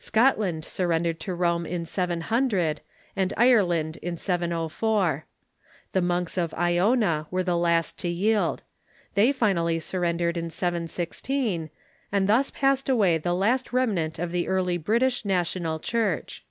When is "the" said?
5.92-6.02, 7.44-7.56, 13.18-13.34, 14.32-14.48